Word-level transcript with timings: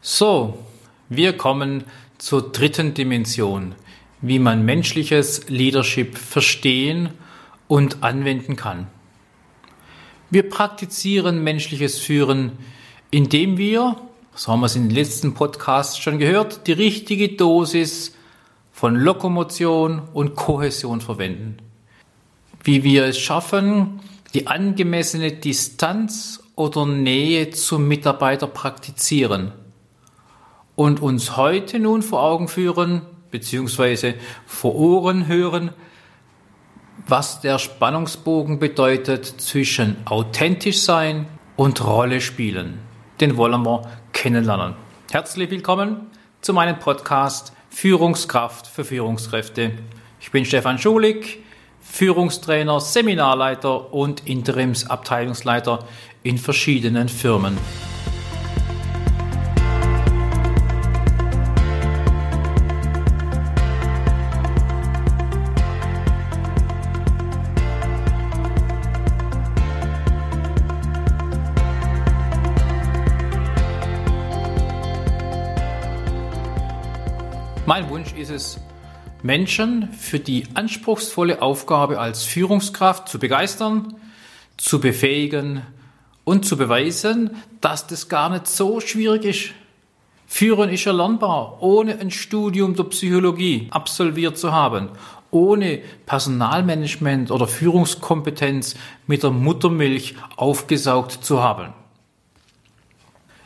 So, 0.00 0.64
wir 1.08 1.36
kommen 1.36 1.82
zur 2.18 2.52
dritten 2.52 2.94
Dimension, 2.94 3.74
wie 4.20 4.38
man 4.38 4.64
menschliches 4.64 5.48
Leadership 5.48 6.16
verstehen 6.16 7.10
und 7.66 8.04
anwenden 8.04 8.54
kann. 8.54 8.86
Wir 10.30 10.48
praktizieren 10.48 11.42
menschliches 11.42 11.98
Führen, 11.98 12.52
indem 13.10 13.58
wir, 13.58 13.96
so 14.36 14.52
haben 14.52 14.60
wir 14.60 14.66
es 14.66 14.76
in 14.76 14.84
den 14.84 14.94
letzten 14.94 15.34
Podcasts 15.34 15.98
schon 15.98 16.20
gehört, 16.20 16.68
die 16.68 16.72
richtige 16.72 17.30
Dosis 17.30 18.14
von 18.70 18.94
Lokomotion 18.94 20.02
und 20.12 20.36
Kohäsion 20.36 21.00
verwenden. 21.00 21.56
Wie 22.62 22.84
wir 22.84 23.06
es 23.06 23.18
schaffen, 23.18 23.98
die 24.32 24.46
angemessene 24.46 25.32
Distanz 25.32 26.40
oder 26.54 26.86
Nähe 26.86 27.50
zum 27.50 27.88
Mitarbeiter 27.88 28.46
praktizieren 28.46 29.52
und 30.78 31.02
uns 31.02 31.36
heute 31.36 31.80
nun 31.80 32.02
vor 32.02 32.22
Augen 32.22 32.46
führen, 32.46 33.02
beziehungsweise 33.32 34.14
vor 34.46 34.76
Ohren 34.76 35.26
hören, 35.26 35.72
was 37.04 37.40
der 37.40 37.58
Spannungsbogen 37.58 38.60
bedeutet 38.60 39.24
zwischen 39.26 39.96
authentisch 40.04 40.82
sein 40.82 41.26
und 41.56 41.84
Rolle 41.84 42.20
spielen. 42.20 42.78
Den 43.20 43.36
wollen 43.36 43.64
wir 43.64 43.90
kennenlernen. 44.12 44.76
Herzlich 45.10 45.50
willkommen 45.50 46.12
zu 46.42 46.52
meinem 46.52 46.78
Podcast 46.78 47.52
Führungskraft 47.70 48.68
für 48.68 48.84
Führungskräfte. 48.84 49.72
Ich 50.20 50.30
bin 50.30 50.44
Stefan 50.44 50.78
Schulig, 50.78 51.42
Führungstrainer, 51.80 52.78
Seminarleiter 52.78 53.92
und 53.92 54.28
Interimsabteilungsleiter 54.28 55.80
in 56.22 56.38
verschiedenen 56.38 57.08
Firmen. 57.08 57.58
Mein 78.08 78.16
Wunsch 78.16 78.22
ist 78.22 78.30
es, 78.30 78.60
Menschen 79.22 79.92
für 79.92 80.18
die 80.18 80.44
anspruchsvolle 80.54 81.42
Aufgabe 81.42 82.00
als 82.00 82.24
Führungskraft 82.24 83.06
zu 83.06 83.18
begeistern, 83.18 83.96
zu 84.56 84.80
befähigen 84.80 85.62
und 86.24 86.46
zu 86.46 86.56
beweisen, 86.56 87.36
dass 87.60 87.86
das 87.86 88.08
gar 88.08 88.30
nicht 88.30 88.46
so 88.46 88.80
schwierig 88.80 89.24
ist. 89.24 89.50
Führen 90.26 90.70
ist 90.70 90.86
erlernbar, 90.86 91.62
ohne 91.62 91.98
ein 91.98 92.10
Studium 92.10 92.74
der 92.74 92.84
Psychologie 92.84 93.68
absolviert 93.70 94.38
zu 94.38 94.52
haben, 94.52 94.88
ohne 95.30 95.80
Personalmanagement 96.06 97.30
oder 97.30 97.46
Führungskompetenz 97.46 98.74
mit 99.06 99.22
der 99.22 99.32
Muttermilch 99.32 100.14
aufgesaugt 100.36 101.12
zu 101.24 101.42
haben. 101.42 101.74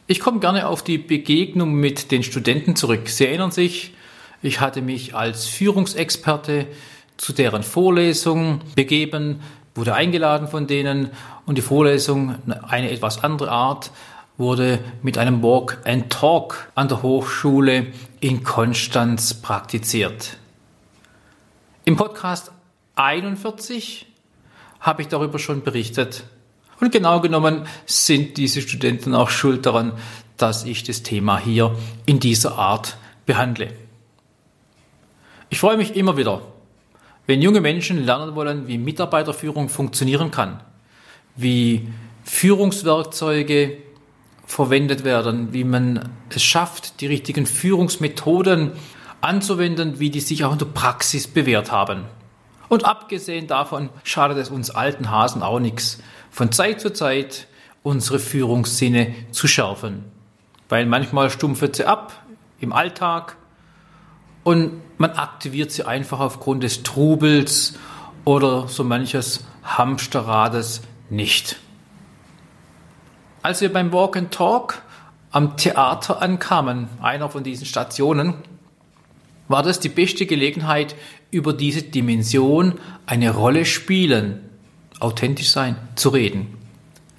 Ich 0.06 0.20
komme 0.20 0.38
gerne 0.38 0.68
auf 0.68 0.84
die 0.84 0.98
Begegnung 0.98 1.74
mit 1.74 2.12
den 2.12 2.22
Studenten 2.22 2.76
zurück. 2.76 3.08
Sie 3.08 3.26
erinnern 3.26 3.50
sich, 3.50 3.94
ich 4.42 4.60
hatte 4.60 4.82
mich 4.82 5.14
als 5.14 5.46
Führungsexperte 5.46 6.66
zu 7.16 7.32
deren 7.32 7.62
Vorlesung 7.62 8.60
begeben, 8.74 9.40
wurde 9.74 9.94
eingeladen 9.94 10.48
von 10.48 10.66
denen 10.66 11.10
und 11.46 11.56
die 11.56 11.62
Vorlesung, 11.62 12.36
eine 12.68 12.90
etwas 12.90 13.22
andere 13.22 13.50
Art, 13.50 13.90
wurde 14.36 14.80
mit 15.02 15.18
einem 15.18 15.42
Walk 15.42 15.78
and 15.84 16.10
Talk 16.10 16.70
an 16.74 16.88
der 16.88 17.02
Hochschule 17.02 17.86
in 18.20 18.42
Konstanz 18.42 19.34
praktiziert. 19.34 20.36
Im 21.84 21.96
Podcast 21.96 22.50
41 22.96 24.06
habe 24.80 25.02
ich 25.02 25.08
darüber 25.08 25.38
schon 25.38 25.62
berichtet. 25.62 26.24
Und 26.80 26.90
genau 26.90 27.20
genommen 27.20 27.66
sind 27.86 28.36
diese 28.36 28.60
Studenten 28.60 29.14
auch 29.14 29.30
schuld 29.30 29.66
daran, 29.66 29.92
dass 30.36 30.64
ich 30.64 30.82
das 30.82 31.04
Thema 31.04 31.38
hier 31.38 31.76
in 32.06 32.18
dieser 32.18 32.58
Art 32.58 32.96
behandle. 33.24 33.72
Ich 35.52 35.60
freue 35.60 35.76
mich 35.76 35.96
immer 35.96 36.16
wieder, 36.16 36.40
wenn 37.26 37.42
junge 37.42 37.60
Menschen 37.60 38.02
lernen 38.02 38.34
wollen, 38.34 38.68
wie 38.68 38.78
Mitarbeiterführung 38.78 39.68
funktionieren 39.68 40.30
kann, 40.30 40.62
wie 41.36 41.88
Führungswerkzeuge 42.24 43.76
verwendet 44.46 45.04
werden, 45.04 45.52
wie 45.52 45.64
man 45.64 46.08
es 46.30 46.42
schafft, 46.42 47.02
die 47.02 47.06
richtigen 47.06 47.44
Führungsmethoden 47.44 48.72
anzuwenden, 49.20 50.00
wie 50.00 50.08
die 50.08 50.20
sich 50.20 50.42
auch 50.42 50.52
in 50.52 50.58
der 50.58 50.64
Praxis 50.64 51.28
bewährt 51.28 51.70
haben. 51.70 52.04
Und 52.70 52.86
abgesehen 52.86 53.46
davon 53.46 53.90
schadet 54.04 54.38
es 54.38 54.48
uns 54.48 54.70
alten 54.70 55.10
Hasen 55.10 55.42
auch 55.42 55.60
nichts, 55.60 55.98
von 56.30 56.50
Zeit 56.50 56.80
zu 56.80 56.94
Zeit 56.94 57.46
unsere 57.82 58.20
Führungssinne 58.20 59.14
zu 59.32 59.46
schärfen. 59.48 60.04
Weil 60.70 60.86
manchmal 60.86 61.28
stumpft 61.28 61.76
sie 61.76 61.84
ab 61.84 62.24
im 62.58 62.72
Alltag 62.72 63.36
und 64.44 64.80
man 65.02 65.10
aktiviert 65.12 65.72
sie 65.72 65.84
einfach 65.84 66.20
aufgrund 66.20 66.62
des 66.62 66.84
Trubels 66.84 67.74
oder 68.24 68.68
so 68.68 68.84
manches 68.84 69.44
Hamsterrades 69.64 70.82
nicht. 71.10 71.56
Als 73.42 73.60
wir 73.60 73.72
beim 73.72 73.92
Walk 73.92 74.16
and 74.16 74.32
Talk 74.32 74.80
am 75.32 75.56
Theater 75.56 76.22
ankamen, 76.22 76.86
einer 77.02 77.28
von 77.28 77.42
diesen 77.42 77.66
Stationen, 77.66 78.34
war 79.48 79.64
das 79.64 79.80
die 79.80 79.88
beste 79.88 80.24
Gelegenheit, 80.24 80.94
über 81.32 81.52
diese 81.52 81.82
Dimension 81.82 82.78
eine 83.04 83.32
Rolle 83.32 83.64
spielen, 83.64 84.48
authentisch 85.00 85.50
sein, 85.50 85.74
zu 85.96 86.10
reden. 86.10 86.58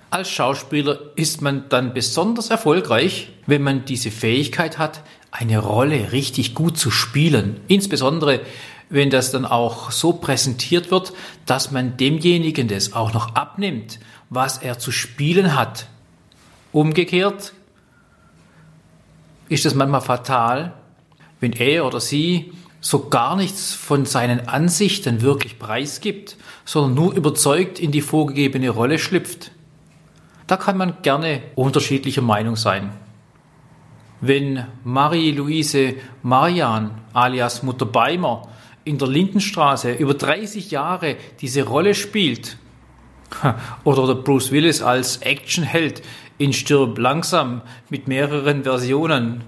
Als 0.10 0.30
Schauspieler 0.30 1.00
ist 1.18 1.42
man 1.42 1.68
dann 1.68 1.94
besonders 1.94 2.50
erfolgreich, 2.50 3.34
wenn 3.46 3.62
man 3.62 3.84
diese 3.84 4.10
Fähigkeit 4.10 4.78
hat, 4.78 5.04
eine 5.34 5.58
Rolle 5.58 6.12
richtig 6.12 6.54
gut 6.54 6.78
zu 6.78 6.92
spielen. 6.92 7.60
Insbesondere, 7.68 8.42
wenn 8.90 9.10
das 9.10 9.32
dann 9.32 9.46
auch 9.46 9.90
so 9.90 10.14
präsentiert 10.14 10.92
wird, 10.92 11.12
dass 11.48 11.72
man 11.72 11.98
demjenigen 11.98 12.68
das 12.68 12.94
auch 12.94 13.14
noch 13.14 13.34
abnimmt, 13.34 14.00
was 14.30 14.60
er 14.60 14.78
zu 14.78 14.92
spielen 14.92 15.56
hat. 15.56 15.88
Umgekehrt 16.72 17.54
ist 19.50 19.66
es 19.66 19.74
manchmal 19.74 20.02
fatal, 20.02 20.74
wenn 21.40 21.54
er 21.54 21.86
oder 21.86 22.00
sie 22.00 22.54
so 22.80 23.10
gar 23.10 23.36
nichts 23.36 23.74
von 23.74 24.06
seinen 24.06 24.48
Ansichten 24.48 25.22
wirklich 25.22 25.58
preisgibt, 25.58 26.38
sondern 26.64 26.94
nur 26.94 27.14
überzeugt 27.16 27.80
in 27.80 27.92
die 27.92 28.02
vorgegebene 28.02 28.70
Rolle 28.70 29.00
schlüpft. 29.00 29.52
Da 30.46 30.58
kann 30.58 30.78
man 30.78 31.02
gerne 31.02 31.42
unterschiedlicher 31.56 32.22
Meinung 32.22 32.56
sein. 32.56 32.92
Wenn 34.26 34.66
Marie-Louise 34.86 35.96
Marian 36.22 36.92
alias 37.12 37.62
Mutter 37.62 37.86
Beimer 37.86 38.48
in 38.86 38.98
der 38.98 39.10
Lindenstraße 39.10 39.92
über 39.92 40.14
30 40.14 40.72
Jahre 40.72 41.18
diese 41.42 41.64
Rolle 41.64 41.94
spielt, 41.94 42.56
oder 43.84 44.08
der 44.08 44.22
Bruce 44.22 44.54
Willis 44.54 44.82
als 44.82 45.18
Actionheld 45.18 46.02
in 46.38 46.54
Stirb 46.54 47.00
langsam 47.00 47.64
mit 47.90 48.08
mehreren 48.08 48.64
Versionen 48.64 49.44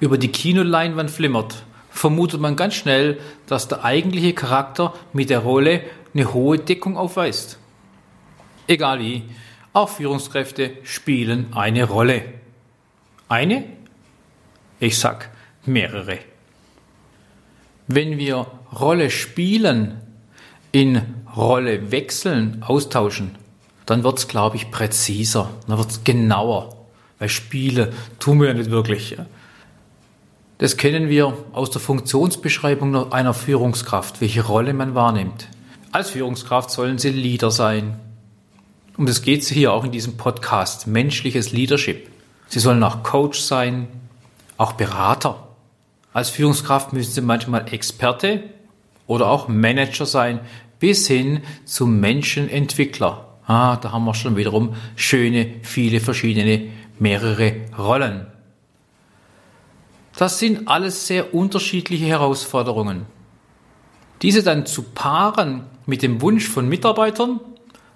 über 0.00 0.16
die 0.16 0.32
Kinoleinwand 0.32 1.10
flimmert, 1.10 1.62
vermutet 1.90 2.40
man 2.40 2.56
ganz 2.56 2.72
schnell, 2.72 3.20
dass 3.46 3.68
der 3.68 3.84
eigentliche 3.84 4.32
Charakter 4.32 4.94
mit 5.12 5.28
der 5.28 5.40
Rolle 5.40 5.82
eine 6.14 6.32
hohe 6.32 6.58
Deckung 6.58 6.96
aufweist. 6.96 7.58
Egal 8.66 9.00
wie, 9.00 9.24
auch 9.74 9.90
Führungskräfte 9.90 10.78
spielen 10.82 11.48
eine 11.52 11.84
Rolle. 11.84 12.24
Eine 13.28 13.81
ich 14.82 14.98
sag 14.98 15.30
mehrere. 15.64 16.18
Wenn 17.86 18.18
wir 18.18 18.46
Rolle 18.72 19.10
spielen, 19.10 20.00
in 20.72 21.02
Rolle 21.36 21.92
wechseln, 21.92 22.64
austauschen, 22.66 23.36
dann 23.86 24.02
wird's, 24.02 24.26
glaube 24.26 24.56
ich, 24.56 24.72
präziser, 24.72 25.50
dann 25.68 25.78
wird's 25.78 26.02
genauer. 26.02 26.76
Weil 27.20 27.28
Spiele 27.28 27.92
tun 28.18 28.40
wir 28.40 28.48
ja 28.48 28.54
nicht 28.54 28.70
wirklich. 28.70 29.16
Das 30.58 30.76
kennen 30.76 31.08
wir 31.08 31.36
aus 31.52 31.70
der 31.70 31.80
Funktionsbeschreibung 31.80 33.12
einer 33.12 33.34
Führungskraft, 33.34 34.20
welche 34.20 34.44
Rolle 34.44 34.74
man 34.74 34.96
wahrnimmt. 34.96 35.48
Als 35.92 36.10
Führungskraft 36.10 36.70
sollen 36.70 36.98
sie 36.98 37.10
Leader 37.10 37.52
sein. 37.52 38.00
Um 38.96 39.06
das 39.06 39.22
geht 39.22 39.42
es 39.42 39.48
hier 39.48 39.72
auch 39.72 39.84
in 39.84 39.92
diesem 39.92 40.16
Podcast, 40.16 40.88
menschliches 40.88 41.52
Leadership. 41.52 42.10
Sie 42.48 42.58
sollen 42.58 42.82
auch 42.82 43.04
Coach 43.04 43.38
sein, 43.38 43.86
auch 44.62 44.72
Berater. 44.72 45.48
Als 46.12 46.30
Führungskraft 46.30 46.92
müssen 46.92 47.12
Sie 47.12 47.20
manchmal 47.20 47.72
Experte 47.72 48.44
oder 49.06 49.28
auch 49.28 49.48
Manager 49.48 50.06
sein, 50.06 50.40
bis 50.78 51.08
hin 51.08 51.42
zum 51.64 52.00
Menschenentwickler. 52.00 53.28
Ah, 53.46 53.76
da 53.76 53.92
haben 53.92 54.04
wir 54.04 54.14
schon 54.14 54.36
wiederum 54.36 54.74
schöne, 54.94 55.46
viele 55.62 56.00
verschiedene, 56.00 56.68
mehrere 56.98 57.54
Rollen. 57.76 58.26
Das 60.16 60.38
sind 60.38 60.68
alles 60.68 61.06
sehr 61.06 61.34
unterschiedliche 61.34 62.06
Herausforderungen. 62.06 63.06
Diese 64.22 64.42
dann 64.42 64.66
zu 64.66 64.82
paaren 64.82 65.64
mit 65.86 66.02
dem 66.02 66.20
Wunsch 66.20 66.46
von 66.46 66.68
Mitarbeitern, 66.68 67.40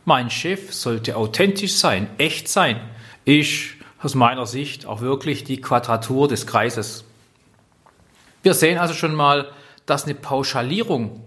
mein 0.04 0.30
Chef 0.30 0.72
sollte 0.72 1.16
authentisch 1.16 1.74
sein, 1.74 2.08
echt 2.18 2.48
sein, 2.48 2.80
ist 3.24 3.75
aus 4.02 4.14
meiner 4.14 4.46
Sicht 4.46 4.86
auch 4.86 5.00
wirklich 5.00 5.44
die 5.44 5.60
Quadratur 5.60 6.28
des 6.28 6.46
Kreises. 6.46 7.04
Wir 8.42 8.54
sehen 8.54 8.78
also 8.78 8.94
schon 8.94 9.14
mal, 9.14 9.50
dass 9.86 10.04
eine 10.04 10.14
Pauschalierung 10.14 11.24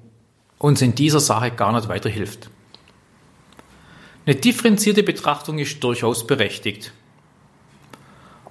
uns 0.57 0.81
in 0.81 0.95
dieser 0.95 1.19
Sache 1.19 1.51
gar 1.51 1.71
nicht 1.73 1.87
weiterhilft. 1.87 2.49
Eine 4.25 4.35
differenzierte 4.35 5.03
Betrachtung 5.03 5.57
ist 5.57 5.83
durchaus 5.83 6.27
berechtigt 6.27 6.91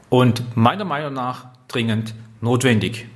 und 0.09 0.57
meiner 0.57 0.85
Meinung 0.85 1.13
nach 1.13 1.47
dringend 1.69 2.15
notwendig. 2.41 3.07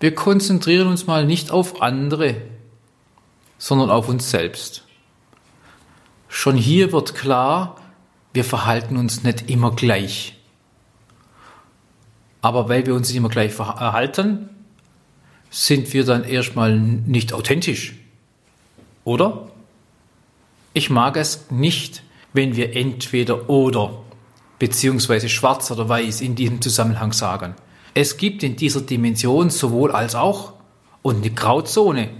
Wir 0.00 0.14
konzentrieren 0.14 0.88
uns 0.88 1.06
mal 1.06 1.24
nicht 1.24 1.50
auf 1.50 1.80
andere, 1.80 2.36
sondern 3.56 3.90
auf 3.90 4.08
uns 4.08 4.30
selbst. 4.30 4.84
Schon 6.28 6.56
hier 6.56 6.92
wird 6.92 7.14
klar, 7.14 7.76
wir 8.34 8.44
verhalten 8.44 8.96
uns 8.96 9.22
nicht 9.22 9.48
immer 9.48 9.70
gleich. 9.70 10.36
Aber 12.42 12.68
weil 12.68 12.84
wir 12.84 12.94
uns 12.94 13.08
nicht 13.08 13.16
immer 13.16 13.30
gleich 13.30 13.54
verhalten, 13.54 14.50
sind 15.50 15.92
wir 15.94 16.04
dann 16.04 16.24
erstmal 16.24 16.78
nicht 16.78 17.32
authentisch. 17.32 17.94
Oder? 19.04 19.50
Ich 20.74 20.90
mag 20.90 21.16
es 21.16 21.50
nicht, 21.50 22.02
wenn 22.32 22.56
wir 22.56 22.74
entweder 22.74 23.48
oder 23.48 24.02
beziehungsweise 24.58 25.28
schwarz 25.28 25.70
oder 25.70 25.88
weiß 25.88 26.20
in 26.20 26.34
diesem 26.34 26.60
Zusammenhang 26.60 27.12
sagen. 27.12 27.54
Es 27.94 28.16
gibt 28.16 28.42
in 28.42 28.56
dieser 28.56 28.80
Dimension 28.80 29.50
sowohl 29.50 29.92
als 29.92 30.16
auch 30.16 30.54
und 31.02 31.18
eine 31.18 31.30
Grauzone. 31.30 32.10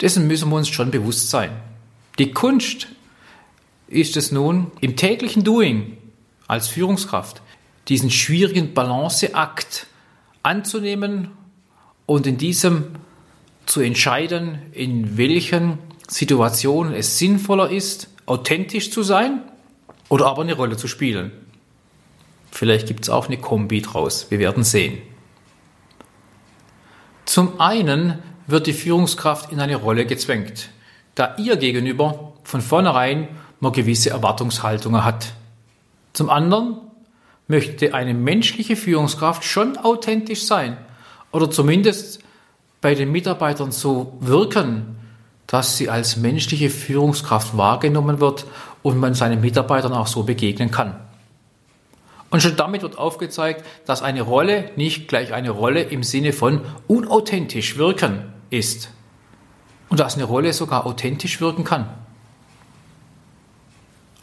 Dessen 0.00 0.28
müssen 0.28 0.48
wir 0.50 0.56
uns 0.56 0.68
schon 0.68 0.92
bewusst 0.92 1.30
sein. 1.30 1.50
Die 2.20 2.30
Kunst 2.30 2.86
ist 3.88 4.16
es 4.16 4.32
nun 4.32 4.70
im 4.80 4.96
täglichen 4.96 5.44
Doing 5.44 5.96
als 6.46 6.68
Führungskraft, 6.68 7.42
diesen 7.88 8.10
schwierigen 8.10 8.74
Balanceakt 8.74 9.86
anzunehmen 10.42 11.30
und 12.06 12.26
in 12.26 12.38
diesem 12.38 12.86
zu 13.66 13.80
entscheiden, 13.80 14.58
in 14.72 15.16
welchen 15.16 15.78
Situationen 16.08 16.94
es 16.94 17.18
sinnvoller 17.18 17.70
ist, 17.70 18.08
authentisch 18.26 18.90
zu 18.90 19.02
sein 19.02 19.42
oder 20.08 20.26
aber 20.26 20.42
eine 20.42 20.54
Rolle 20.54 20.76
zu 20.76 20.86
spielen. 20.86 21.32
Vielleicht 22.50 22.86
gibt 22.86 23.04
es 23.04 23.10
auch 23.10 23.26
eine 23.26 23.38
Kombi 23.38 23.80
draus. 23.80 24.26
Wir 24.30 24.38
werden 24.38 24.64
sehen. 24.64 24.98
Zum 27.24 27.58
einen 27.60 28.18
wird 28.46 28.66
die 28.66 28.74
Führungskraft 28.74 29.50
in 29.50 29.60
eine 29.60 29.76
Rolle 29.76 30.04
gezwängt, 30.04 30.68
da 31.14 31.36
ihr 31.38 31.56
gegenüber 31.56 32.34
von 32.44 32.60
vornherein 32.60 33.28
nur 33.64 33.72
gewisse 33.72 34.10
Erwartungshaltungen 34.10 35.04
hat. 35.04 35.32
Zum 36.12 36.30
anderen 36.30 36.76
möchte 37.48 37.92
eine 37.92 38.14
menschliche 38.14 38.76
Führungskraft 38.76 39.44
schon 39.44 39.76
authentisch 39.76 40.44
sein 40.44 40.76
oder 41.32 41.50
zumindest 41.50 42.20
bei 42.80 42.94
den 42.94 43.10
Mitarbeitern 43.10 43.72
so 43.72 44.16
wirken, 44.20 44.96
dass 45.46 45.76
sie 45.76 45.88
als 45.90 46.16
menschliche 46.16 46.70
Führungskraft 46.70 47.56
wahrgenommen 47.56 48.20
wird 48.20 48.46
und 48.82 48.98
man 48.98 49.14
seinen 49.14 49.40
Mitarbeitern 49.40 49.92
auch 49.92 50.06
so 50.06 50.22
begegnen 50.22 50.70
kann. 50.70 50.96
Und 52.30 52.40
schon 52.40 52.56
damit 52.56 52.82
wird 52.82 52.98
aufgezeigt, 52.98 53.64
dass 53.86 54.02
eine 54.02 54.22
Rolle 54.22 54.70
nicht 54.76 55.08
gleich 55.08 55.32
eine 55.32 55.50
Rolle 55.50 55.82
im 55.82 56.02
Sinne 56.02 56.32
von 56.32 56.62
unauthentisch 56.88 57.76
wirken 57.76 58.24
ist. 58.50 58.90
Und 59.88 60.00
dass 60.00 60.16
eine 60.16 60.24
Rolle 60.24 60.52
sogar 60.52 60.86
authentisch 60.86 61.40
wirken 61.40 61.64
kann. 61.64 61.88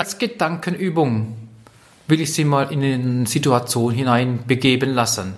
Als 0.01 0.18
Gedankenübung 0.18 1.38
will 2.07 2.21
ich 2.21 2.33
Sie 2.33 2.44
mal 2.44 2.71
in 2.74 2.83
eine 2.83 3.27
Situation 3.27 3.94
hinein 3.94 4.39
begeben 4.48 4.95
lassen. 4.95 5.36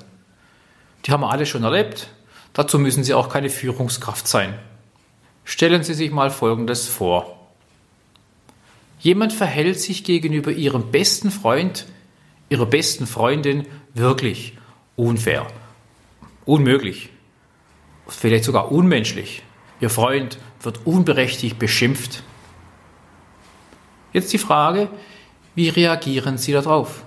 Die 1.03 1.11
haben 1.11 1.19
wir 1.19 1.31
alle 1.31 1.45
schon 1.45 1.65
erlebt. 1.65 2.07
Dazu 2.53 2.79
müssen 2.79 3.03
Sie 3.03 3.13
auch 3.13 3.27
keine 3.27 3.49
Führungskraft 3.49 4.25
sein. 4.25 4.53
Stellen 5.43 5.83
Sie 5.83 5.93
sich 5.93 6.11
mal 6.11 6.31
Folgendes 6.31 6.87
vor. 6.87 7.45
Jemand 9.01 9.33
verhält 9.33 9.81
sich 9.81 10.05
gegenüber 10.05 10.51
Ihrem 10.51 10.91
besten 10.91 11.29
Freund, 11.29 11.85
Ihrer 12.47 12.65
besten 12.65 13.05
Freundin 13.05 13.67
wirklich 13.93 14.57
unfair, 14.95 15.45
unmöglich, 16.45 17.09
vielleicht 18.07 18.45
sogar 18.45 18.71
unmenschlich. 18.71 19.43
Ihr 19.81 19.89
Freund 19.89 20.37
wird 20.61 20.87
unberechtigt 20.87 21.59
beschimpft. 21.59 22.23
Jetzt 24.13 24.31
die 24.31 24.37
Frage, 24.37 24.89
wie 25.55 25.69
reagieren 25.69 26.37
Sie 26.37 26.51
darauf? 26.51 27.03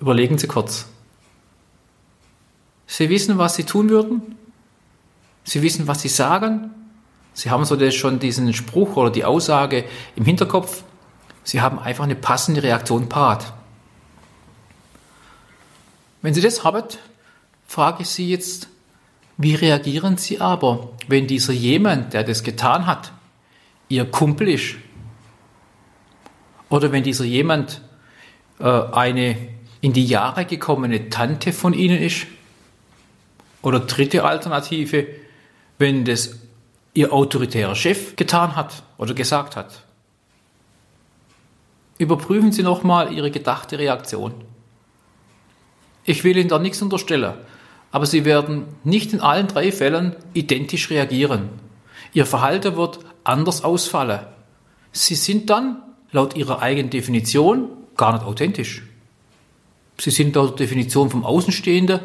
Überlegen 0.00 0.38
Sie 0.38 0.46
kurz. 0.46 0.86
Sie 2.86 3.08
wissen, 3.08 3.38
was 3.38 3.54
Sie 3.54 3.64
tun 3.64 3.88
würden? 3.88 4.36
Sie 5.44 5.62
wissen, 5.62 5.86
was 5.86 6.02
Sie 6.02 6.08
sagen? 6.08 6.70
Sie 7.32 7.50
haben 7.50 7.64
so 7.64 7.90
schon 7.90 8.18
diesen 8.18 8.52
Spruch 8.52 8.96
oder 8.96 9.10
die 9.10 9.24
Aussage 9.24 9.84
im 10.14 10.26
Hinterkopf. 10.26 10.84
Sie 11.42 11.60
haben 11.60 11.78
einfach 11.78 12.04
eine 12.04 12.14
passende 12.14 12.62
Reaktion 12.62 13.08
parat. 13.08 13.52
Wenn 16.20 16.34
Sie 16.34 16.42
das 16.42 16.62
haben, 16.62 16.84
frage 17.66 18.02
ich 18.02 18.08
Sie 18.08 18.28
jetzt, 18.28 18.68
wie 19.38 19.54
reagieren 19.54 20.18
Sie 20.18 20.40
aber, 20.40 20.90
wenn 21.08 21.26
dieser 21.26 21.52
jemand, 21.52 22.12
der 22.12 22.22
das 22.22 22.42
getan 22.42 22.86
hat, 22.86 23.12
Ihr 23.92 24.06
Kumpel 24.06 24.48
ist? 24.48 24.76
Oder 26.70 26.92
wenn 26.92 27.02
dieser 27.02 27.24
jemand 27.26 27.82
äh, 28.58 28.64
eine 28.64 29.36
in 29.82 29.92
die 29.92 30.06
Jahre 30.06 30.46
gekommene 30.46 31.10
Tante 31.10 31.52
von 31.52 31.74
Ihnen 31.74 32.00
ist? 32.00 32.26
Oder 33.60 33.80
dritte 33.80 34.24
Alternative, 34.24 35.06
wenn 35.76 36.06
das 36.06 36.38
Ihr 36.94 37.12
autoritärer 37.12 37.74
Chef 37.74 38.16
getan 38.16 38.56
hat 38.56 38.82
oder 38.96 39.12
gesagt 39.12 39.56
hat. 39.56 39.82
Überprüfen 41.98 42.50
Sie 42.50 42.62
nochmal 42.62 43.12
Ihre 43.12 43.30
gedachte 43.30 43.78
Reaktion. 43.78 44.32
Ich 46.04 46.24
will 46.24 46.38
Ihnen 46.38 46.48
da 46.48 46.58
nichts 46.58 46.80
unterstellen, 46.80 47.34
aber 47.90 48.06
Sie 48.06 48.24
werden 48.24 48.64
nicht 48.84 49.12
in 49.12 49.20
allen 49.20 49.48
drei 49.48 49.70
Fällen 49.70 50.16
identisch 50.32 50.88
reagieren. 50.88 51.50
Ihr 52.12 52.26
Verhalten 52.26 52.76
wird 52.76 53.00
anders 53.24 53.64
ausfallen. 53.64 54.20
Sie 54.92 55.14
sind 55.14 55.50
dann, 55.50 55.82
laut 56.10 56.36
Ihrer 56.36 56.60
eigenen 56.60 56.90
Definition, 56.90 57.70
gar 57.96 58.12
nicht 58.12 58.24
authentisch. 58.24 58.82
Sie 59.98 60.10
sind 60.10 60.34
laut 60.34 60.58
Definition 60.58 61.10
vom 61.10 61.24
Außenstehenden, 61.24 62.00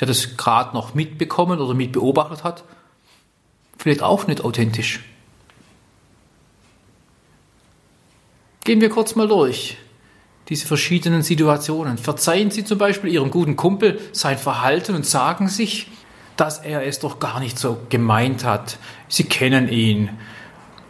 der 0.00 0.08
das 0.08 0.36
gerade 0.36 0.74
noch 0.74 0.94
mitbekommen 0.94 1.60
oder 1.60 1.74
mitbeobachtet 1.74 2.44
hat, 2.44 2.64
vielleicht 3.78 4.02
auch 4.02 4.26
nicht 4.26 4.44
authentisch. 4.44 5.00
Gehen 8.64 8.80
wir 8.80 8.88
kurz 8.88 9.14
mal 9.14 9.28
durch 9.28 9.76
diese 10.48 10.66
verschiedenen 10.66 11.22
Situationen. 11.22 11.98
Verzeihen 11.98 12.50
Sie 12.50 12.64
zum 12.64 12.78
Beispiel 12.78 13.10
Ihrem 13.12 13.30
guten 13.30 13.56
Kumpel 13.56 14.00
sein 14.12 14.38
Verhalten 14.38 14.94
und 14.94 15.06
sagen 15.06 15.48
sich, 15.48 15.88
dass 16.36 16.58
er 16.58 16.84
es 16.86 16.98
doch 16.98 17.18
gar 17.20 17.40
nicht 17.40 17.58
so 17.58 17.78
gemeint 17.88 18.44
hat. 18.44 18.78
Sie 19.08 19.24
kennen 19.24 19.68
ihn. 19.68 20.10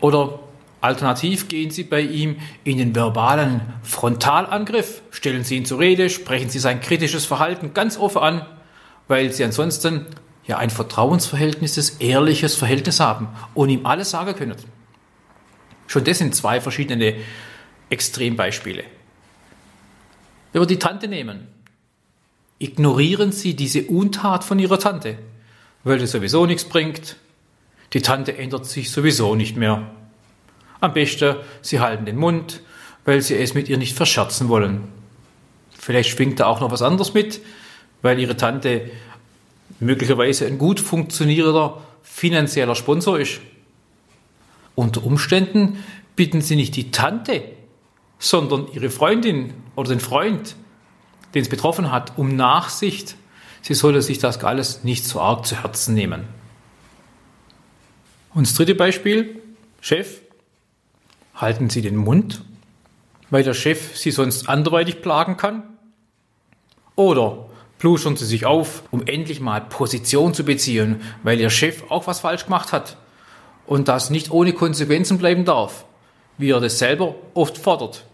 Oder 0.00 0.40
alternativ 0.80 1.48
gehen 1.48 1.70
Sie 1.70 1.84
bei 1.84 2.00
ihm 2.00 2.36
in 2.62 2.78
den 2.78 2.94
verbalen 2.94 3.60
Frontalangriff, 3.82 5.02
stellen 5.10 5.44
Sie 5.44 5.56
ihn 5.56 5.64
zur 5.64 5.78
Rede, 5.78 6.10
sprechen 6.10 6.50
Sie 6.50 6.58
sein 6.58 6.80
kritisches 6.80 7.26
Verhalten 7.26 7.74
ganz 7.74 7.98
offen 7.98 8.22
an, 8.22 8.46
weil 9.08 9.32
Sie 9.32 9.44
ansonsten 9.44 10.06
ja 10.46 10.58
ein 10.58 10.70
vertrauensverhältnisses, 10.70 11.96
ehrliches 12.00 12.54
Verhältnis 12.54 13.00
haben 13.00 13.28
und 13.54 13.70
ihm 13.70 13.86
alles 13.86 14.10
sagen 14.10 14.34
können. 14.34 14.56
Schon 15.86 16.04
das 16.04 16.18
sind 16.18 16.34
zwei 16.34 16.60
verschiedene 16.60 17.14
Extrembeispiele. 17.88 18.84
Wenn 20.52 20.62
wir 20.62 20.66
die 20.66 20.78
Tante 20.78 21.08
nehmen, 21.08 21.48
ignorieren 22.58 23.32
Sie 23.32 23.54
diese 23.54 23.84
Untat 23.84 24.44
von 24.44 24.58
Ihrer 24.58 24.78
Tante, 24.78 25.18
weil 25.84 25.98
das 25.98 26.10
sowieso 26.10 26.46
nichts 26.46 26.64
bringt. 26.64 27.16
Die 27.92 28.02
Tante 28.02 28.36
ändert 28.36 28.66
sich 28.66 28.90
sowieso 28.90 29.34
nicht 29.34 29.56
mehr. 29.56 29.90
Am 30.80 30.92
besten, 30.92 31.36
Sie 31.62 31.80
halten 31.80 32.06
den 32.06 32.16
Mund, 32.16 32.60
weil 33.04 33.20
Sie 33.20 33.36
es 33.36 33.54
mit 33.54 33.68
ihr 33.68 33.78
nicht 33.78 33.96
verscherzen 33.96 34.48
wollen. 34.48 34.88
Vielleicht 35.78 36.10
schwingt 36.10 36.40
da 36.40 36.46
auch 36.46 36.60
noch 36.60 36.70
was 36.70 36.82
anderes 36.82 37.14
mit, 37.14 37.40
weil 38.02 38.18
Ihre 38.18 38.36
Tante 38.36 38.90
möglicherweise 39.80 40.46
ein 40.46 40.58
gut 40.58 40.80
funktionierender 40.80 41.82
finanzieller 42.02 42.74
Sponsor 42.74 43.18
ist. 43.18 43.40
Unter 44.74 45.04
Umständen 45.04 45.78
bitten 46.16 46.40
Sie 46.40 46.56
nicht 46.56 46.76
die 46.76 46.90
Tante, 46.90 47.42
sondern 48.18 48.68
ihre 48.72 48.90
Freundin 48.90 49.52
oder 49.76 49.90
den 49.90 50.00
Freund, 50.00 50.56
den 51.34 51.42
es 51.42 51.48
betroffen 51.48 51.90
hat, 51.90 52.16
um 52.16 52.34
Nachsicht. 52.34 53.16
Sie 53.64 53.72
sollte 53.72 54.02
sich 54.02 54.18
das 54.18 54.44
alles 54.44 54.84
nicht 54.84 55.06
so 55.06 55.22
arg 55.22 55.46
zu 55.46 55.62
Herzen 55.62 55.94
nehmen. 55.94 56.28
Und 58.34 58.46
das 58.46 58.52
dritte 58.52 58.74
Beispiel, 58.74 59.40
Chef, 59.80 60.20
halten 61.34 61.70
Sie 61.70 61.80
den 61.80 61.96
Mund, 61.96 62.42
weil 63.30 63.42
der 63.42 63.54
Chef 63.54 63.96
Sie 63.96 64.10
sonst 64.10 64.50
anderweitig 64.50 65.00
plagen 65.00 65.38
kann? 65.38 65.62
Oder 66.94 67.46
pluschern 67.78 68.18
Sie 68.18 68.26
sich 68.26 68.44
auf, 68.44 68.82
um 68.90 69.06
endlich 69.06 69.40
mal 69.40 69.62
Position 69.62 70.34
zu 70.34 70.44
beziehen, 70.44 71.00
weil 71.22 71.40
Ihr 71.40 71.48
Chef 71.48 71.84
auch 71.88 72.06
was 72.06 72.20
falsch 72.20 72.44
gemacht 72.44 72.70
hat 72.70 72.98
und 73.64 73.88
das 73.88 74.10
nicht 74.10 74.30
ohne 74.30 74.52
Konsequenzen 74.52 75.16
bleiben 75.16 75.46
darf, 75.46 75.86
wie 76.36 76.50
er 76.50 76.60
das 76.60 76.78
selber 76.78 77.14
oft 77.32 77.56
fordert? 77.56 78.04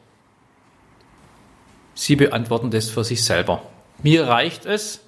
Sie 1.95 2.15
beantworten 2.15 2.71
das 2.71 2.89
für 2.89 3.03
sich 3.03 3.25
selber. 3.25 3.65
Mir 4.05 4.29
reicht 4.29 4.65
es, 4.65 5.01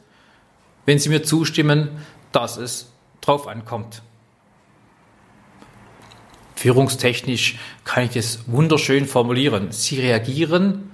wenn 0.87 0.99
Sie 0.99 1.09
mir 1.09 1.23
zustimmen, 1.23 1.91
dass 2.33 2.57
es 2.57 2.91
drauf 3.21 3.47
ankommt. 3.47 4.03
Führungstechnisch 6.57 7.59
kann 7.85 8.05
ich 8.05 8.13
das 8.13 8.41
wunderschön 8.47 9.07
formulieren. 9.07 9.73
Sie 9.73 9.99
reagieren 9.99 10.91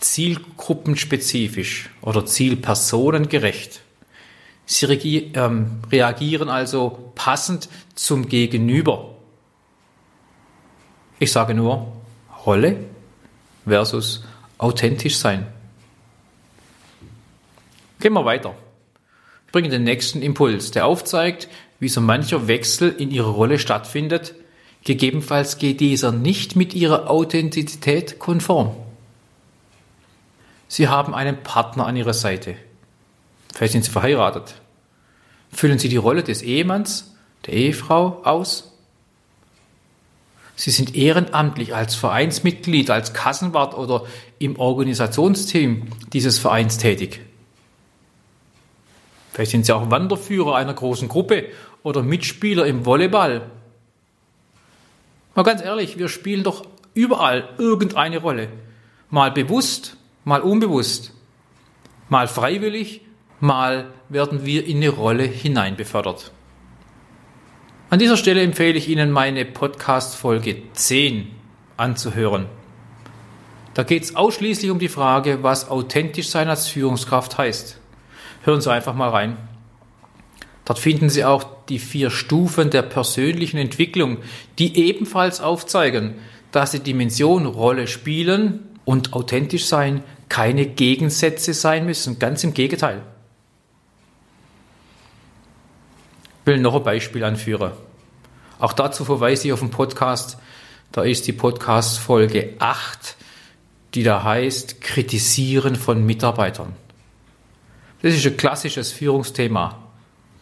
zielgruppenspezifisch 0.00 1.90
oder 2.00 2.26
zielpersonengerecht. 2.26 3.82
Sie 4.66 5.32
ähm, 5.34 5.82
reagieren 5.90 6.48
also 6.48 7.12
passend 7.14 7.68
zum 7.94 8.28
Gegenüber. 8.28 9.14
Ich 11.18 11.30
sage 11.30 11.54
nur 11.54 11.92
Rolle 12.44 12.84
versus 13.64 14.24
authentisch 14.58 15.16
sein. 15.16 15.46
Gehen 18.00 18.14
wir 18.14 18.24
weiter. 18.24 18.56
Ich 19.52 19.54
bringe 19.54 19.68
den 19.68 19.84
nächsten 19.84 20.22
Impuls, 20.22 20.70
der 20.70 20.86
aufzeigt, 20.86 21.46
wie 21.78 21.90
so 21.90 22.00
mancher 22.00 22.48
Wechsel 22.48 22.88
in 22.88 23.10
ihrer 23.10 23.28
Rolle 23.28 23.58
stattfindet. 23.58 24.34
Gegebenenfalls 24.82 25.58
geht 25.58 25.80
dieser 25.80 26.10
nicht 26.10 26.56
mit 26.56 26.72
ihrer 26.72 27.10
Authentizität 27.10 28.18
konform. 28.18 28.74
Sie 30.68 30.88
haben 30.88 31.14
einen 31.14 31.42
Partner 31.42 31.84
an 31.84 31.98
ihrer 31.98 32.14
Seite. 32.14 32.54
Vielleicht 33.52 33.74
sind 33.74 33.84
Sie 33.84 33.90
verheiratet. 33.90 34.54
Füllen 35.52 35.78
Sie 35.78 35.90
die 35.90 35.98
Rolle 35.98 36.22
des 36.22 36.40
Ehemanns, 36.40 37.12
der 37.44 37.52
Ehefrau 37.52 38.22
aus? 38.24 38.72
Sie 40.56 40.70
sind 40.70 40.94
ehrenamtlich 40.94 41.74
als 41.74 41.94
Vereinsmitglied, 41.94 42.88
als 42.88 43.12
Kassenwart 43.12 43.74
oder 43.74 44.06
im 44.38 44.58
Organisationsteam 44.58 45.88
dieses 46.14 46.38
Vereins 46.38 46.78
tätig. 46.78 47.20
Vielleicht 49.32 49.52
sind 49.52 49.64
Sie 49.64 49.74
auch 49.74 49.90
Wanderführer 49.90 50.56
einer 50.56 50.74
großen 50.74 51.08
Gruppe 51.08 51.46
oder 51.82 52.02
Mitspieler 52.02 52.66
im 52.66 52.84
Volleyball. 52.84 53.50
Mal 55.34 55.42
ganz 55.42 55.62
ehrlich, 55.62 55.98
wir 55.98 56.08
spielen 56.08 56.42
doch 56.42 56.66
überall 56.92 57.48
irgendeine 57.56 58.18
Rolle. 58.18 58.48
Mal 59.08 59.30
bewusst, 59.30 59.96
mal 60.24 60.42
unbewusst. 60.42 61.14
Mal 62.10 62.28
freiwillig, 62.28 63.00
mal 63.40 63.86
werden 64.10 64.44
wir 64.44 64.66
in 64.66 64.76
eine 64.76 64.90
Rolle 64.90 65.24
hineinbefördert. 65.24 66.30
An 67.88 67.98
dieser 67.98 68.18
Stelle 68.18 68.42
empfehle 68.42 68.76
ich 68.76 68.88
Ihnen 68.88 69.10
meine 69.10 69.46
Podcast-Folge 69.46 70.62
10 70.74 71.30
anzuhören. 71.78 72.46
Da 73.72 73.82
geht 73.82 74.02
es 74.02 74.14
ausschließlich 74.14 74.70
um 74.70 74.78
die 74.78 74.88
Frage, 74.88 75.42
was 75.42 75.70
authentisch 75.70 76.28
sein 76.28 76.50
als 76.50 76.68
Führungskraft 76.68 77.38
heißt. 77.38 77.81
Hören 78.42 78.60
Sie 78.60 78.70
einfach 78.70 78.94
mal 78.94 79.10
rein. 79.10 79.36
Dort 80.64 80.78
finden 80.78 81.10
Sie 81.10 81.24
auch 81.24 81.44
die 81.68 81.78
vier 81.78 82.10
Stufen 82.10 82.70
der 82.70 82.82
persönlichen 82.82 83.58
Entwicklung, 83.58 84.18
die 84.58 84.78
ebenfalls 84.78 85.40
aufzeigen, 85.40 86.14
dass 86.50 86.72
die 86.72 86.80
Dimension 86.80 87.46
Rolle 87.46 87.86
spielen 87.86 88.60
und 88.84 89.12
authentisch 89.12 89.66
sein 89.66 90.02
keine 90.28 90.66
Gegensätze 90.66 91.54
sein 91.54 91.84
müssen. 91.86 92.18
Ganz 92.18 92.44
im 92.44 92.54
Gegenteil. 92.54 93.02
will 96.44 96.58
noch 96.58 96.74
ein 96.74 96.82
Beispiel 96.82 97.24
anführen. 97.24 97.72
Auch 98.58 98.72
dazu 98.72 99.04
verweise 99.04 99.48
ich 99.48 99.52
auf 99.52 99.60
den 99.60 99.70
Podcast. 99.70 100.38
Da 100.90 101.02
ist 101.02 101.26
die 101.26 101.32
Podcast-Folge 101.32 102.54
8, 102.58 103.16
die 103.94 104.02
da 104.02 104.22
heißt 104.22 104.80
Kritisieren 104.80 105.76
von 105.76 106.04
Mitarbeitern. 106.04 106.74
Das 108.02 108.14
ist 108.14 108.26
ein 108.26 108.36
klassisches 108.36 108.92
Führungsthema. 108.92 109.78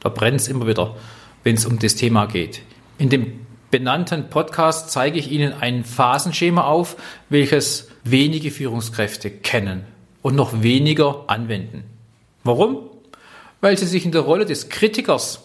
Da 0.00 0.08
brennt 0.08 0.40
es 0.40 0.48
immer 0.48 0.66
wieder, 0.66 0.96
wenn 1.44 1.56
es 1.56 1.66
um 1.66 1.78
das 1.78 1.94
Thema 1.94 2.26
geht. 2.26 2.62
In 2.96 3.10
dem 3.10 3.46
benannten 3.70 4.30
Podcast 4.30 4.90
zeige 4.90 5.18
ich 5.18 5.30
Ihnen 5.30 5.52
ein 5.52 5.84
Phasenschema 5.84 6.64
auf, 6.64 6.96
welches 7.28 7.88
wenige 8.02 8.50
Führungskräfte 8.50 9.30
kennen 9.30 9.84
und 10.22 10.34
noch 10.34 10.62
weniger 10.62 11.24
anwenden. 11.26 11.84
Warum? 12.44 12.80
Weil 13.60 13.76
sie 13.76 13.86
sich 13.86 14.06
in 14.06 14.12
der 14.12 14.22
Rolle 14.22 14.46
des 14.46 14.70
Kritikers 14.70 15.42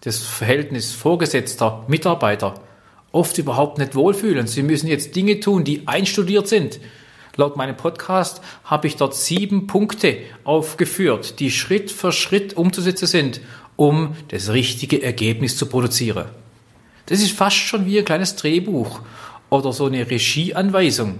das 0.00 0.18
Verhältnis 0.18 0.92
Vorgesetzter, 0.92 1.84
Mitarbeiter 1.88 2.54
oft 3.12 3.36
überhaupt 3.38 3.78
nicht 3.78 3.94
wohlfühlen. 3.94 4.46
Sie 4.46 4.62
müssen 4.62 4.86
jetzt 4.86 5.14
Dinge 5.14 5.40
tun, 5.40 5.64
die 5.64 5.86
einstudiert 5.86 6.48
sind. 6.48 6.80
Laut 7.36 7.56
meinem 7.56 7.76
Podcast 7.76 8.40
habe 8.64 8.86
ich 8.86 8.96
dort 8.96 9.14
sieben 9.14 9.66
Punkte 9.66 10.18
aufgeführt, 10.44 11.40
die 11.40 11.50
Schritt 11.50 11.90
für 11.90 12.12
Schritt 12.12 12.56
umzusetzen 12.56 13.06
sind, 13.06 13.40
um 13.76 14.16
das 14.28 14.50
richtige 14.50 15.02
Ergebnis 15.02 15.56
zu 15.56 15.66
produzieren. 15.66 16.26
Das 17.06 17.20
ist 17.20 17.32
fast 17.32 17.56
schon 17.56 17.86
wie 17.86 17.98
ein 17.98 18.04
kleines 18.04 18.36
Drehbuch 18.36 19.00
oder 19.48 19.72
so 19.72 19.86
eine 19.86 20.08
Regieanweisung. 20.08 21.18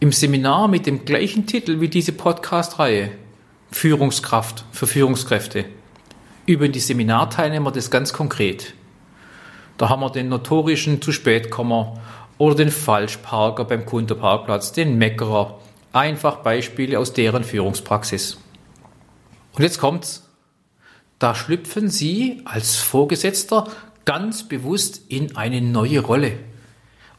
Im 0.00 0.12
Seminar 0.12 0.68
mit 0.68 0.86
dem 0.86 1.04
gleichen 1.04 1.46
Titel 1.46 1.80
wie 1.80 1.88
diese 1.88 2.12
Podcast-Reihe 2.12 3.10
Führungskraft 3.70 4.64
für 4.72 4.86
Führungskräfte 4.86 5.64
üben 6.46 6.72
die 6.72 6.80
Seminarteilnehmer 6.80 7.70
das 7.70 7.90
ganz 7.90 8.12
konkret. 8.12 8.72
Da 9.76 9.90
haben 9.90 10.00
wir 10.00 10.10
den 10.10 10.28
notorischen 10.28 11.02
zu 11.02 11.12
spät 11.12 11.50
kommen 11.50 11.98
oder 12.38 12.54
den 12.54 12.70
Falschparker 12.70 13.64
beim 13.64 13.84
Kundenparkplatz, 13.84 14.72
den 14.72 14.96
Meckerer. 14.96 15.60
Einfach 15.92 16.36
Beispiele 16.36 16.98
aus 16.98 17.12
deren 17.12 17.44
Führungspraxis. 17.44 18.38
Und 19.54 19.62
jetzt 19.62 19.78
kommt's. 19.78 20.24
Da 21.18 21.34
schlüpfen 21.34 21.90
Sie 21.90 22.42
als 22.44 22.76
Vorgesetzter 22.76 23.66
ganz 24.04 24.46
bewusst 24.46 25.02
in 25.08 25.36
eine 25.36 25.60
neue 25.60 26.00
Rolle. 26.00 26.38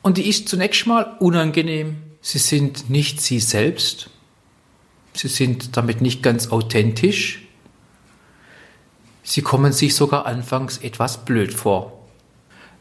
Und 0.02 0.18
die 0.18 0.30
ist 0.30 0.48
zunächst 0.48 0.88
mal 0.88 1.18
unangenehm. 1.20 1.98
Sie 2.22 2.40
sind 2.40 2.90
nicht 2.90 3.22
Sie 3.22 3.40
selbst. 3.40 4.10
Sie 5.14 5.28
sind 5.28 5.76
damit 5.76 6.00
nicht 6.02 6.24
ganz 6.24 6.50
authentisch. 6.50 7.48
Sie 9.24 9.42
kommen 9.42 9.74
sich 9.74 9.96
sogar 9.96 10.26
anfangs 10.26 10.78
etwas 10.78 11.26
blöd 11.26 11.54
vor. 11.54 11.99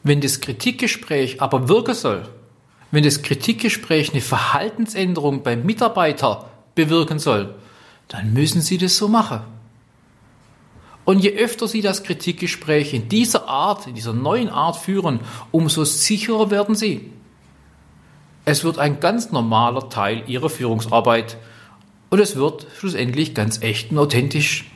Wenn 0.03 0.21
das 0.21 0.41
Kritikgespräch 0.41 1.41
aber 1.43 1.69
wirken 1.69 1.95
soll, 1.95 2.29
wenn 2.91 3.05
das 3.05 3.23
Kritikgespräch 3.23 4.13
eine 4.13 4.21
Verhaltensänderung 4.21 5.43
beim 5.43 5.67
Mitarbeiter 5.67 6.49
bewirken 6.75 7.19
soll, 7.19 7.55
dann 8.09 8.33
müssen 8.33 8.63
Sie 8.63 8.79
das 8.79 8.97
so 8.97 9.09
machen. 9.09 9.41
Und 11.05 11.21
je 11.21 11.37
öfter 11.37 11.69
Sie 11.69 11.81
das 11.81 12.03
Kritikgespräch 12.03 12.95
in 12.95 13.09
dieser 13.09 13.49
Art, 13.49 13.87
in 13.87 13.95
dieser 13.95 14.13
neuen 14.13 14.49
Art 14.49 14.77
führen, 14.77 15.21
umso 15.51 15.85
sicherer 15.85 16.51
werden 16.51 16.75
Sie. 16.75 17.11
Es 18.45 18.65
wird 18.65 18.79
ein 18.79 19.01
ganz 19.01 19.31
normaler 19.31 19.89
Teil 19.91 20.23
Ihrer 20.27 20.49
Führungsarbeit 20.49 21.37
und 22.11 22.21
es 22.21 22.37
wird 22.37 22.67
schlussendlich 22.79 23.35
ganz 23.35 23.63
echt 23.63 23.91
und 23.91 23.99
authentisch. 23.99 24.71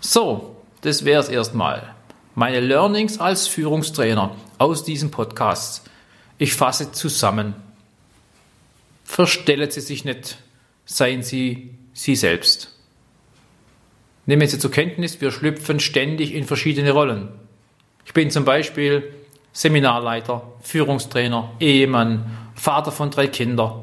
So, 0.00 0.56
das 0.82 1.04
wäre 1.04 1.20
es 1.20 1.28
erstmal. 1.28 1.94
Meine 2.34 2.60
Learnings 2.60 3.18
als 3.18 3.46
Führungstrainer 3.46 4.34
aus 4.56 4.84
diesem 4.84 5.10
Podcast. 5.10 5.90
Ich 6.38 6.54
fasse 6.54 6.90
zusammen. 6.90 7.52
Verstellen 9.04 9.70
Sie 9.70 9.82
sich 9.82 10.06
nicht, 10.06 10.38
seien 10.86 11.22
Sie 11.22 11.74
Sie 11.92 12.16
selbst. 12.16 12.74
Nehmen 14.24 14.48
Sie 14.48 14.58
zur 14.58 14.70
Kenntnis, 14.70 15.20
wir 15.20 15.30
schlüpfen 15.30 15.78
ständig 15.78 16.32
in 16.32 16.44
verschiedene 16.44 16.92
Rollen. 16.92 17.28
Ich 18.06 18.14
bin 18.14 18.30
zum 18.30 18.46
Beispiel 18.46 19.12
Seminarleiter, 19.52 20.54
Führungstrainer, 20.62 21.50
Ehemann, 21.60 22.24
Vater 22.54 22.92
von 22.92 23.10
drei 23.10 23.26
Kindern. 23.26 23.82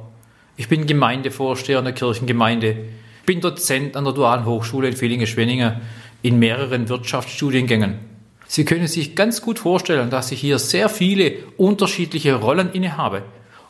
Ich 0.58 0.68
bin 0.68 0.88
Gemeindevorsteher 0.88 1.78
in 1.78 1.86
der 1.86 1.94
Kirchengemeinde. 1.94 2.86
Ich 3.20 3.26
bin 3.28 3.42
Dozent 3.42 3.96
an 3.96 4.06
der 4.06 4.14
Dualen 4.14 4.46
Hochschule 4.46 4.88
in 4.88 4.96
Villingen-Schwenningen 4.96 5.82
in 6.24 6.40
mehreren 6.40 6.90
Wirtschaftsstudiengängen. 6.90 8.09
Sie 8.52 8.66
können 8.66 8.88
sich 8.88 9.16
ganz 9.16 9.44
gut 9.44 9.60
vorstellen, 9.60 10.10
dass 10.10 10.32
ich 10.32 10.42
hier 10.42 10.58
sehr 10.58 10.90
viele 10.90 11.36
unterschiedliche 11.58 12.34
Rollen 12.34 12.72
innehabe 12.72 13.22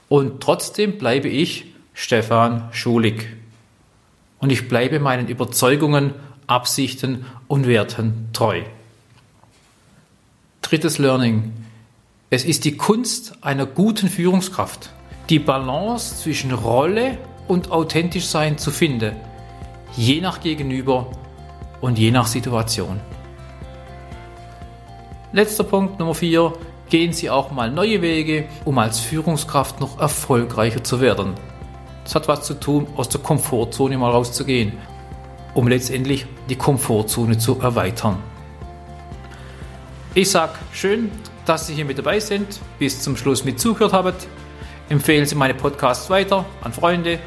Und 0.07 0.39
trotzdem 0.39 0.97
bleibe 0.97 1.27
ich 1.27 1.65
Stefan 1.93 2.69
Schulig. 2.71 3.27
Und 4.39 4.53
ich 4.53 4.69
bleibe 4.69 5.01
meinen 5.01 5.27
Überzeugungen, 5.27 6.13
Absichten 6.47 7.25
und 7.49 7.67
Werten 7.67 8.29
treu. 8.31 8.61
Drittes 10.61 10.97
Learning. 10.97 11.51
Es 12.29 12.45
ist 12.45 12.63
die 12.63 12.77
Kunst 12.77 13.33
einer 13.41 13.65
guten 13.65 14.07
Führungskraft, 14.07 14.91
die 15.29 15.39
Balance 15.39 16.15
zwischen 16.23 16.53
Rolle 16.53 17.17
und 17.49 17.69
authentisch 17.69 18.27
sein 18.27 18.57
zu 18.57 18.71
finden, 18.71 19.17
je 19.97 20.21
nach 20.21 20.39
Gegenüber 20.39 21.11
und 21.81 21.99
je 21.99 22.11
nach 22.11 22.27
Situation. 22.27 23.01
Letzter 25.31 25.63
Punkt 25.63 25.99
Nummer 25.99 26.15
4. 26.15 26.53
Gehen 26.89 27.13
Sie 27.13 27.29
auch 27.29 27.51
mal 27.51 27.69
neue 27.69 28.01
Wege, 28.01 28.45
um 28.65 28.79
als 28.79 28.99
Führungskraft 28.99 29.79
noch 29.79 29.99
erfolgreicher 29.99 30.83
zu 30.83 31.01
werden. 31.01 31.35
Das 32.03 32.15
hat 32.15 32.27
was 32.27 32.41
zu 32.41 32.55
tun, 32.55 32.87
aus 32.95 33.09
der 33.09 33.21
Komfortzone 33.21 33.95
mal 33.99 34.09
rauszugehen, 34.09 34.73
um 35.53 35.67
letztendlich 35.67 36.25
die 36.49 36.55
Komfortzone 36.55 37.37
zu 37.37 37.59
erweitern. 37.59 38.17
Ich 40.15 40.31
sage 40.31 40.53
schön, 40.73 41.11
dass 41.45 41.67
Sie 41.67 41.75
hier 41.75 41.85
mit 41.85 41.99
dabei 41.99 42.19
sind, 42.19 42.59
bis 42.79 42.99
zum 42.99 43.15
Schluss 43.15 43.45
mit 43.45 43.59
zugehört 43.59 43.93
haben. 43.93 44.15
Empfehlen 44.89 45.27
Sie 45.27 45.35
meine 45.35 45.53
Podcasts 45.53 46.09
weiter 46.09 46.43
an 46.61 46.73
Freunde, 46.73 47.19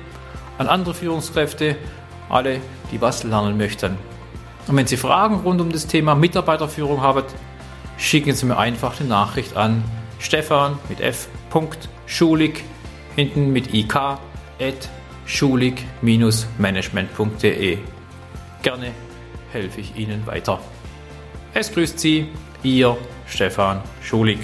an 0.59 0.67
andere 0.67 0.95
Führungskräfte, 0.95 1.77
alle, 2.29 2.61
die 2.91 3.01
was 3.01 3.23
lernen 3.23 3.57
möchten. 3.57 3.97
Und 4.67 4.77
wenn 4.77 4.89
Sie 4.89 4.97
Fragen 4.97 5.37
rund 5.37 5.61
um 5.61 5.71
das 5.71 5.87
Thema 5.87 6.17
Mitarbeiterführung 6.17 7.01
haben, 7.01 7.23
schicken 8.03 8.35
Sie 8.35 8.45
mir 8.47 8.59
einfach 8.59 8.99
eine 8.99 9.09
Nachricht 9.09 9.57
an 9.57 9.85
Stefan 10.19 10.77
mit 10.89 11.01
F. 11.01 11.29
Schulig, 12.07 12.65
hinten 13.17 13.53
mit 13.53 13.73
IK, 13.73 13.95
at 13.95 14.19
schulig-management.de. 15.27 17.79
Gerne 18.63 18.91
helfe 19.53 19.81
ich 19.81 19.97
Ihnen 19.97 20.27
weiter. 20.27 20.59
Es 21.55 21.73
grüßt 21.73 21.99
Sie, 21.99 22.29
Ihr 22.63 22.99
Stefan 23.27 23.81
Schulig. 24.03 24.41